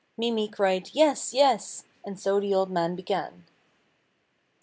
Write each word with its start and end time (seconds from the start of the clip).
Mimi 0.17 0.47
cried 0.47 0.89
'Yes, 0.93 1.31
yes!' 1.31 1.83
and 2.03 2.19
so 2.19 2.39
the 2.39 2.55
old 2.55 2.71
man 2.71 2.95
began. 2.95 3.45